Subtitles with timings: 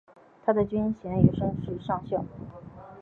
[0.43, 2.25] 他的军衔也升至上校。